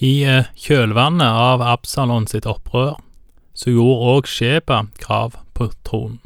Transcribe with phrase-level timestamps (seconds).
[0.00, 2.94] I eh, kjølvannet av Absalon sitt opprør
[3.52, 6.22] så gjorde òg Sheba krav på tronen.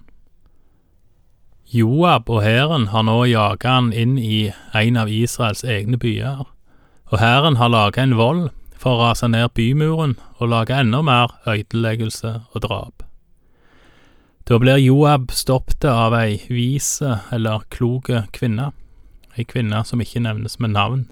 [1.74, 6.44] Joab og hæren har nå jaget han inn i en av Israels egne byer,
[7.10, 8.44] og hæren har laget en vold
[8.78, 13.02] for å rase ned bymuren og lage enda mer ødeleggelse og drap.
[14.46, 18.70] Da blir Joab stoppet av ei vise eller klok kvinne,
[19.34, 21.08] ei kvinne som ikke nevnes med navn,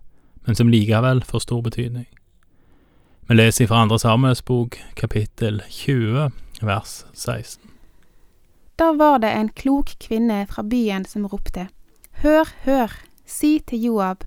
[0.46, 2.11] men som likevel får stor betydning.
[3.28, 7.70] Vi leser fra Andre Samuels bok, kapittel 20, vers 16.
[8.76, 11.68] Da var det en klok kvinne fra byen som ropte,
[12.22, 12.90] Hør, hør,
[13.26, 14.24] si til Joab,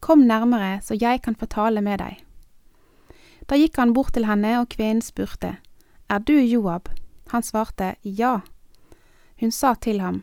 [0.00, 2.20] kom nærmere så jeg kan få tale med deg.
[3.50, 5.56] Da gikk han bort til henne, og kvinnen spurte,
[6.08, 6.88] Er du Joab?
[7.34, 8.40] Han svarte, Ja.
[9.40, 10.22] Hun sa til ham,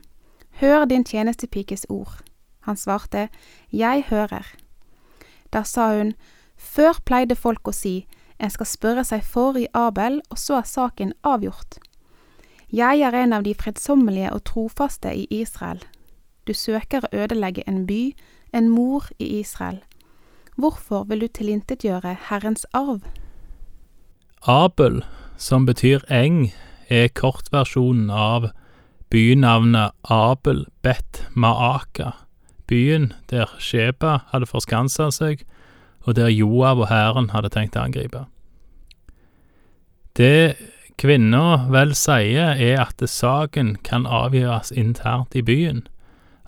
[0.62, 2.24] Hør din tjenestepikes ord.
[2.60, 3.28] Han svarte,
[3.72, 4.56] Jeg hører.
[5.54, 6.16] Da sa hun,
[6.58, 8.06] Før pleide folk å si,
[8.40, 11.78] En skal spørre seg for i Abel, og så er saken avgjort.
[12.68, 15.80] Jeg er en av de fredsommelige og trofaste i Israel.
[16.44, 18.12] Du søker å ødelegge en by,
[18.52, 19.80] en mor i Israel.
[20.60, 23.08] Hvorfor vil du tilintetgjøre Herrens arv?
[24.44, 25.02] Abel,
[25.38, 26.52] som betyr eng,
[26.90, 28.52] er kortversjonen av
[29.10, 32.12] bynavnet Abel Bet Maaka,
[32.68, 35.44] byen der Sheba hadde forskansa seg,
[36.06, 38.26] og der Joab og hæren hadde tenkt å angripe.
[40.16, 40.56] Det
[41.02, 45.84] kvinna vel sier, er at saken kan avgjøres internt i byen,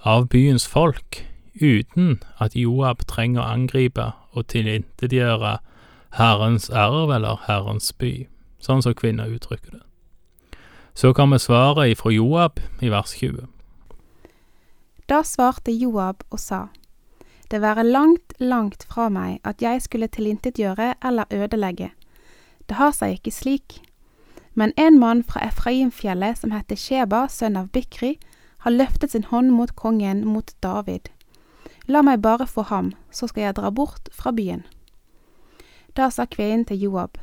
[0.06, 1.26] av byens folk,
[1.58, 5.58] uten at Joab trenger å angripe og tilintetgjøre
[6.18, 8.28] Herrens arv eller Herrens by,
[8.64, 9.84] sånn som kvinna uttrykker det.
[10.98, 13.50] Så kommer svaret ifra Joab i vers 20.
[15.08, 16.68] Da svarte Joab og sa,
[17.52, 21.92] Det være langt, langt fra meg at jeg skulle tilintetgjøre eller ødelegge.
[22.68, 23.82] Det har seg ikke slik.
[24.54, 28.18] Men en mann fra Efraimfjellet som heter Sheba, sønn av Bikri,
[28.66, 31.08] har løftet sin hånd mot kongen, mot David.
[31.88, 34.66] La meg bare få ham, så skal jeg dra bort fra byen.
[35.96, 37.18] Da sa kvinnen til Joab,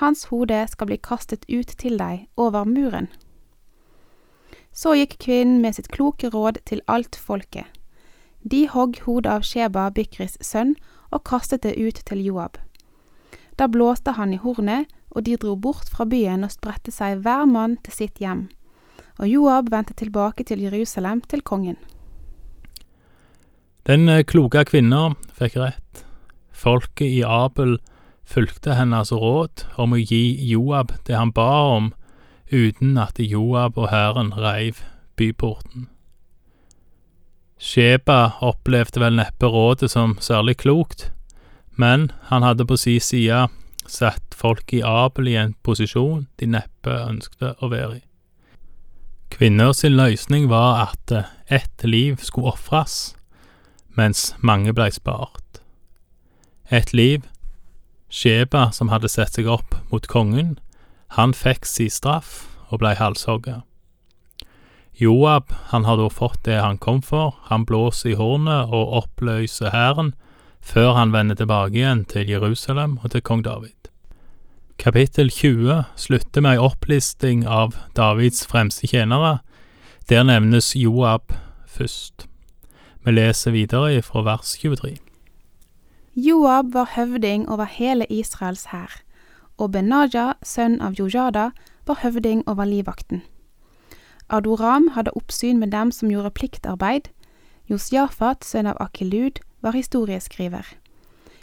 [0.00, 3.10] Hans hode skal bli kastet ut til deg over muren.
[4.72, 7.68] Så gikk kvinnen med sitt kloke råd til alt folket.
[8.42, 10.74] De hogg hodet av Sheba, Bikris sønn,
[11.12, 12.58] og kastet det ut til Joab.
[13.58, 17.44] Da blåste han i hornet, og de dro bort fra byen og spredte seg hver
[17.46, 18.46] mann til sitt hjem.
[19.20, 21.76] Og Joab vendte tilbake til Jerusalem, til kongen.
[23.86, 26.04] Den eh, kloke kvinna fikk rett.
[26.52, 27.76] Folket i Abel
[28.22, 31.92] fulgte hennes råd om å gi Joab det han ba om,
[32.52, 34.80] uten at Joab og hæren reiv
[35.18, 35.91] byporten.
[37.62, 41.12] Sheba opplevde vel neppe rådet som særlig klokt,
[41.78, 43.46] men han hadde på si side
[43.86, 48.02] satt folk i Abel i en posisjon de neppe ønskte å være i.
[49.32, 51.14] Kvinner sin løsning var at
[51.46, 53.14] ett liv skulle ofres,
[53.94, 55.62] mens mange blei spart.
[56.70, 57.22] Et liv
[58.12, 60.58] Sheba, som hadde sett seg opp mot kongen,
[61.16, 63.62] han fikk si straff og blei halshogga.
[64.94, 69.72] Joab, han har da fått det han kom for, han blåser i hornet og oppløser
[69.72, 70.12] hæren,
[70.60, 73.88] før han vender tilbake igjen til Jerusalem og til kong David.
[74.78, 79.38] Kapittel 20 slutter med ei opplisting av Davids fremste tjenere.
[80.08, 81.32] Der nevnes Joab
[81.66, 82.26] først.
[83.04, 84.96] Vi leser videre fra vers 23.
[86.14, 89.00] Joab var høvding over hele Israels hær,
[89.56, 91.50] og Benaja, sønn av Jojada,
[91.86, 93.22] var høvding over livvakten.
[94.32, 97.10] Adoram hadde oppsyn med dem som gjorde pliktarbeid.
[97.68, 100.64] Josjafat, sønn av Akilud, var historieskriver.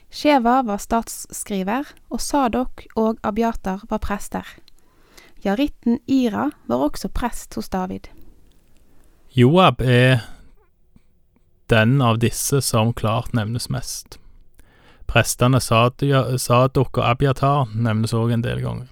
[0.09, 4.45] Sheva var statsskriver, og Sadok og Abiatar var prester.
[5.45, 8.09] Jaritten Ira var også prest hos David.
[9.37, 10.25] Joab er
[11.69, 14.17] den av disse som klart nevnes mest.
[15.07, 18.89] Prestene Sadok og Abiatar nevnes òg en del ganger.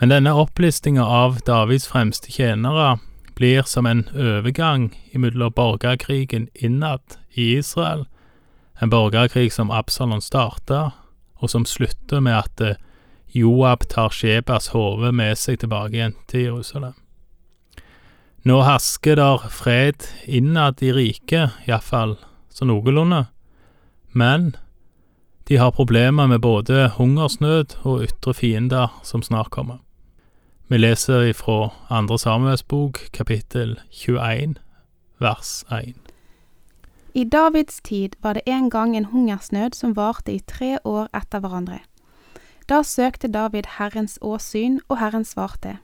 [0.00, 2.98] Men denne opplistinga av Davids fremste tjenere
[3.34, 8.06] blir som en overgang imellom borgerkrigen innad i Israel,
[8.80, 10.90] en borgerkrig som Absalon starta,
[11.38, 12.80] og som slutter med at eh,
[13.34, 16.94] Joab tar Shebas hode med seg tilbake igjen til Jerusalem.
[18.44, 22.18] Nå hersker der fred innad i riket, iallfall
[22.52, 23.24] så noenlunde,
[24.12, 24.52] men
[25.48, 29.83] de har problemer med både hungersnød og ytre fiender som snart kommer.
[30.74, 32.64] Vi leser ifra Andre Samuels
[33.12, 34.54] kapittel 21,
[35.20, 35.94] vers 1.
[37.14, 41.38] I Davids tid var det en gang en hungersnød som varte i tre år etter
[41.38, 41.78] hverandre.
[42.68, 45.78] Da søkte David Herrens åsyn, og Herren svarte.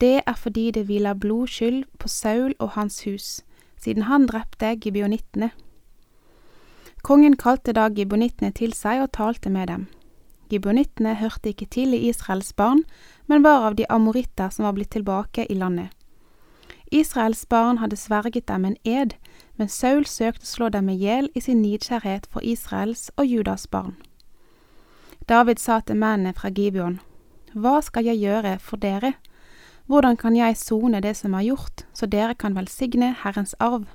[0.00, 3.40] Det er fordi det hviler blodskyld på Saul og hans hus,
[3.80, 5.50] siden han drepte gibeonittene.
[7.02, 9.88] Kongen kalte da gibeonittene til seg og talte med dem.
[10.50, 12.84] Gibeonittene hørte ikke til i Israels barn,
[13.26, 15.90] men var av de amoritter som var blitt tilbake i landet.
[16.92, 19.16] Israels barn hadde sverget dem en ed,
[19.58, 23.66] men Saul søkte å slå dem i hjel i sin nidkjærhet for Israels og Judas
[23.66, 23.96] barn.
[25.28, 27.00] David sa til mennene fra Gibeon,
[27.54, 29.14] Hva skal jeg gjøre for dere?
[29.86, 33.86] Hvordan kan jeg sone det som er gjort, så dere kan velsigne Herrens arv?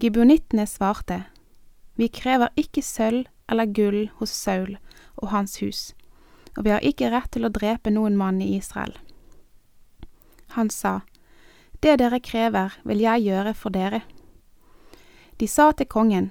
[0.00, 1.24] Gibeonittene svarte,
[1.96, 4.76] Vi krever ikke sølv eller gull hos Saul
[5.16, 5.94] og hans hus,
[6.56, 8.94] og vi har ikke rett til å drepe noen mann i Israel.
[10.54, 11.00] Han sa,
[11.80, 14.02] Det dere krever, vil jeg gjøre for dere.
[15.40, 16.30] De sa til kongen,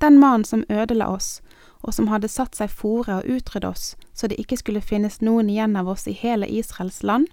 [0.00, 1.40] Den mannen som ødela oss,
[1.82, 5.50] og som hadde satt seg fore og utrydde oss, så det ikke skulle finnes noen
[5.50, 7.26] igjen av oss i hele Israels land,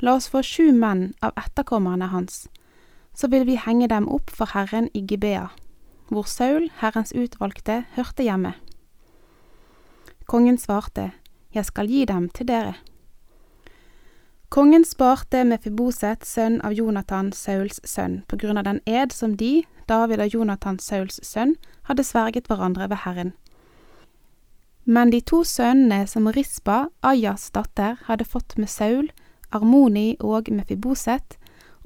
[0.00, 2.48] la oss få sju menn av etterkommerne hans,
[3.14, 5.50] så vil vi henge dem opp for Herren i Gibea,
[6.10, 8.54] hvor Saul, Herrens utvalgte, hørte hjemme.
[10.26, 11.12] Kongen svarte,
[11.54, 12.74] Jeg skal gi dem til dere.
[14.50, 19.64] Kongen sparte Mefiboset, sønn av Jonathan, Sauls sønn, på grunn av den ed som de,
[19.86, 23.32] David og Jonathan, Sauls sønn, hadde sverget hverandre ved Herren.
[24.84, 29.10] Men de to sønnene som Rispa, Ajas datter, hadde fått med Saul,
[29.50, 31.38] Armoni og Mefiboset,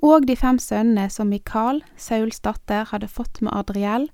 [0.04, 4.10] og de fem sønnene som Mikal, Sauls datter, hadde fått med Adriel,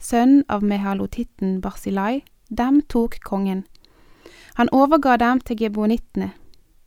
[0.00, 3.66] sønn av mehalotitten Barsilai, dem tok kongen.
[4.56, 6.30] Han overga dem til gebonittene.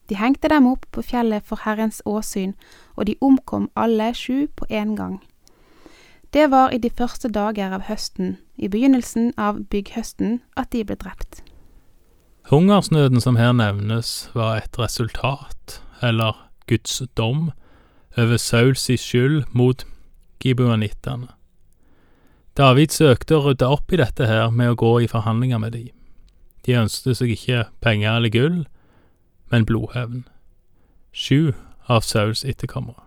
[0.10, 2.56] De hengte dem opp på fjellet for Herrens åsyn,
[2.98, 5.20] og de omkom alle sju på en gang.
[6.34, 10.98] Det var i de første dager av høsten, i begynnelsen av bygghøsten, at de ble
[10.98, 11.44] drept.
[12.50, 17.52] Hungersnøden som her nevnes, var et resultat, eller Guds dom,
[18.20, 19.86] over Sauls skyld mot
[20.44, 21.32] gibeonittene.
[22.60, 25.86] David søkte å rydde opp i dette her med å gå i forhandlinger med de.
[26.68, 28.58] De ønsket seg ikke penger eller gull,
[29.52, 30.26] men blodhevn.
[31.16, 31.54] Sju
[31.88, 33.06] av Sauls etterkommere.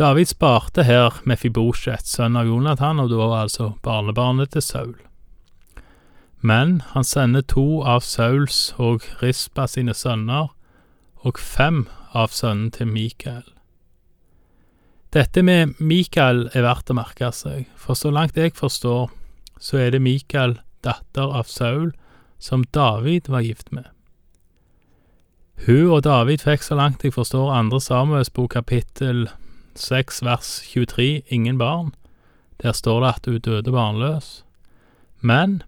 [0.00, 4.96] David sparte her Mefibosjet, sønn av Jonathan, og det var altså barnebarnet til Saul.
[6.40, 10.50] Men han sender to av Sauls og Rispa sine sønner,
[11.22, 13.44] og fem av sønnen til Mikael.
[15.14, 19.12] Dette med Mikael er verdt å merke seg, for så langt jeg forstår,
[19.62, 21.92] så er det Mikael, datter av Saul,
[22.38, 23.86] som David var gift med.
[25.64, 29.28] Hun og David fikk, så langt jeg forstår, andre Samuels bok kapittel
[29.78, 31.94] 6 vers 23 ingen barn.
[32.62, 34.44] Der står det at hun døde barnløs.
[35.20, 35.62] Men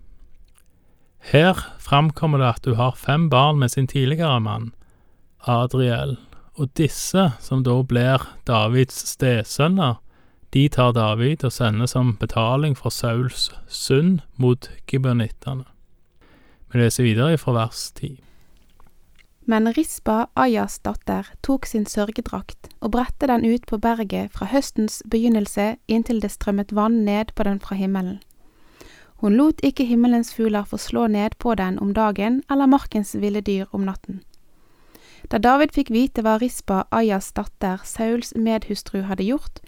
[1.31, 4.73] her framkommer det at hun har fem barn med sin tidligere mann,
[5.47, 6.19] Adriel,
[6.57, 10.01] og disse, som da blir Davids stesønner,
[10.55, 15.67] de tar David og sender som betaling for Sauls synd mot gibbonittene.
[16.73, 18.17] Vi leser videre fra vers 10.
[19.47, 25.03] Men Rispa, Ajas datter, tok sin sørgedrakt og bredte den ut på berget fra høstens
[25.07, 28.19] begynnelse inntil det strømmet vann ned på den fra himmelen.
[29.23, 33.41] Hun lot ikke himmelens fugler få slå ned på den om dagen eller markens ville
[33.41, 34.25] dyr om natten.
[35.29, 39.59] Da David fikk vite hva Rispa, Ajas datter, Sauls medhustru, hadde gjort,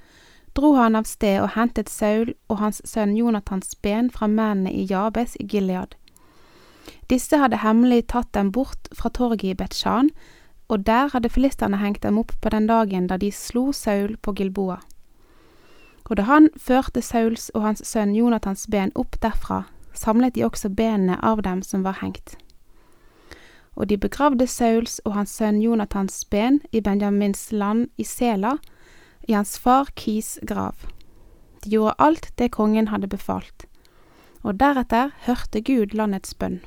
[0.54, 4.86] dro han av sted og hentet Saul og hans sønn Jonathans ben fra mennene i
[4.86, 5.96] Jabes i Gilead.
[7.10, 10.12] Disse hadde hemmelig tatt dem bort fra torget i Betsjan,
[10.68, 14.36] og der hadde filisterne hengt dem opp på den dagen da de slo Saul på
[14.38, 14.78] Gilboa.
[16.08, 20.70] Og da han førte Sauls og hans sønn Jonathans ben opp derfra, samlet de også
[20.70, 22.38] benene av dem som var hengt
[23.78, 28.56] og de begravde Sauls og hans sønn Jonathans ben i Benjamins land i Sela,
[29.28, 30.75] i hans far Kis grav.
[31.62, 33.68] De gjorde alt det kongen hadde befalt,
[34.42, 36.58] og deretter hørte Gud landets bønn.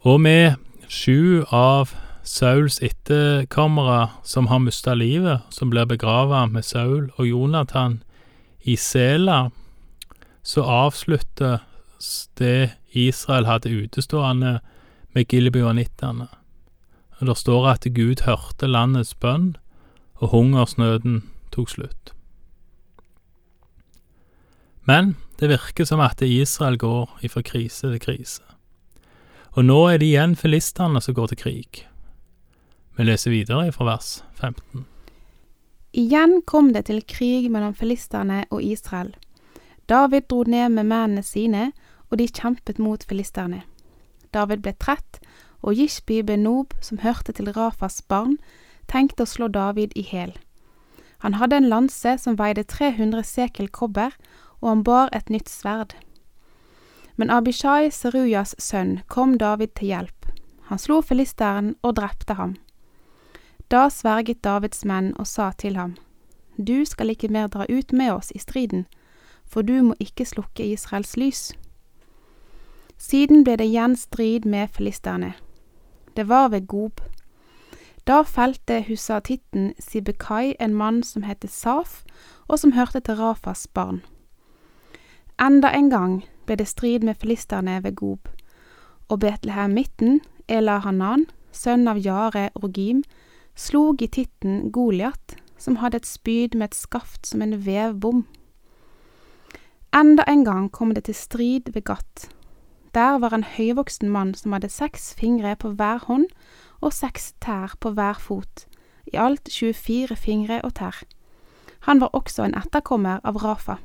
[0.00, 0.56] Og med
[0.88, 1.92] sju av
[2.24, 8.00] Sauls etterkommere som har mista livet, som blir begrava med Saul og Jonathan
[8.64, 9.50] i Sela,
[10.42, 14.58] så avsluttes det Israel hadde utestående
[15.18, 16.28] med gilebuanittene.
[17.18, 19.56] Og der står at Gud hørte landets bønn,
[20.22, 22.12] og hungersnøden tok slutt.
[24.86, 28.44] Men det virker som at Israel går ifra krise til krise.
[29.58, 31.80] Og nå er det igjen filistene som går til krig.
[32.96, 34.86] Vi leser videre fra vers 15.
[35.98, 39.10] Igjen kom det til krig mellom filisterne og Israel.
[39.88, 41.72] David dro ned med mennene sine,
[42.08, 43.64] og de kjempet mot filisterne.
[44.34, 45.20] David ble trett,
[45.62, 48.38] og Gishbi Benob, som hørte til Rafas barn,
[48.88, 50.36] tenkte å slå David i hæl.
[51.18, 54.14] Han hadde en lanse som veide 300 sekel kobber,
[54.60, 55.94] og han bar et nytt sverd.
[57.16, 60.30] Men Abishai, Serujas sønn, kom David til hjelp.
[60.70, 62.54] Han slo filisteren og drepte ham.
[63.70, 65.96] Da sverget Davids menn og sa til ham,
[66.56, 68.86] Du skal ikke mer dra ut med oss i striden,
[69.44, 71.52] for du må ikke slukke Israels lys.
[72.98, 75.34] Siden ble det igjen strid med filisterne.
[76.16, 77.00] Det var ved Gob.
[78.06, 82.02] Da felte husatitten Sibekai en mann som het Saf,
[82.48, 84.02] og som hørte til Rafas barn.
[85.38, 88.28] Enda en gang ble det strid med filisterne ved Gob,
[89.08, 93.04] og Betlehem midten, Elahanan, sønn av Jare Rogim,
[93.54, 98.24] slo gititten Goliat, som hadde et spyd med et skaft som en vevbom.
[99.94, 102.28] Enda en gang kom det til strid ved Gat.
[102.94, 106.26] Der var en høyvoksen mann som hadde seks fingre på hver hånd
[106.80, 108.66] og seks tær på hver fot,
[109.12, 111.02] i alt 24 fingre og tær.
[111.86, 113.78] Han var også en etterkommer av Rafa.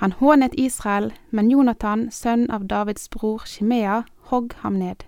[0.00, 5.04] Han hånet Israel, men Jonathan, sønn av Davids bror Shimea, hogg ham ned.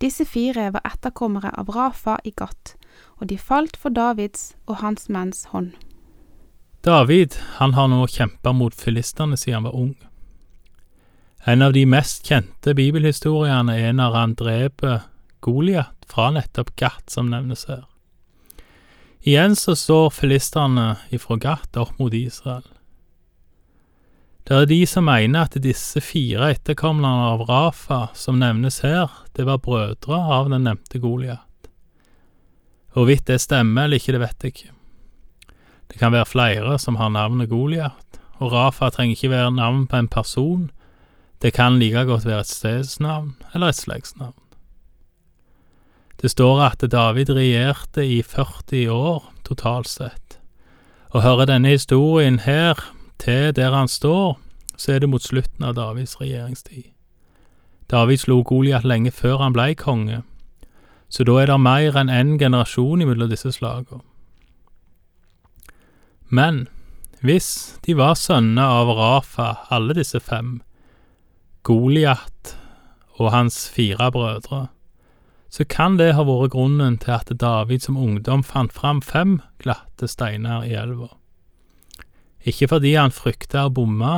[0.00, 2.74] Disse fire var etterkommere av Rafa i Gat,
[3.16, 5.72] og de falt for Davids og hans menns hånd.
[6.84, 9.94] David han har nå kjempa mot filistene siden han var ung.
[11.44, 15.00] En av de mest kjente bibelhistoriene er når han dreper
[15.42, 17.82] Goliat fra nettopp Gat, som nevnes her.
[19.26, 22.62] Igjen så står filistene ifra Gat opp mot Israel.
[24.46, 29.46] Det er de som mener at disse fire etterkommerne av Rafa, som nevnes her, det
[29.46, 31.70] var brødre av den nevnte Goliat.
[32.94, 34.72] Hvorvidt det stemmer eller ikke, det vet jeg ikke.
[35.90, 39.98] Det kan være flere som har navnet Goliat, og Rafa trenger ikke være navn på
[39.98, 40.70] en person,
[41.42, 44.38] det kan like godt være et stedsnavn eller et slektsnavn.
[46.22, 50.38] Det står at David regjerte i 40 år totalt sett,
[51.10, 52.78] og hører denne historien her
[53.18, 54.38] til der han står,
[54.76, 56.84] så er det mot slutten av Davids regjeringstid.
[57.90, 60.22] David slo Goliat lenge før han blei konge,
[61.08, 64.00] så da er det mer enn én en generasjon imellom disse slagene.
[66.28, 66.68] Men
[67.20, 70.62] hvis de var sønner av Rafa, alle disse fem,
[71.62, 72.56] Goliat
[73.20, 74.66] og hans fire brødre,
[75.52, 80.08] så kan det ha vært grunnen til at David som ungdom fant fram fem glatte
[80.08, 81.12] steiner i elva.
[82.42, 84.14] Ikke fordi han frykta å bomme,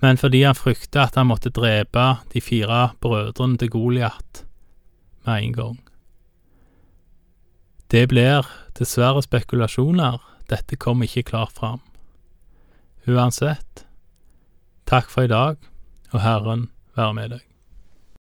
[0.00, 4.44] men fordi han frykta at han måtte drepe de fire brødrene til Goliat
[5.26, 5.78] med en gang.
[7.90, 8.46] Det blir
[8.78, 11.82] dessverre spekulasjoner, dette kom ikke klart fram.
[13.10, 13.84] Uansett,
[14.88, 15.58] takk for i dag,
[16.10, 17.49] og Herren være med deg.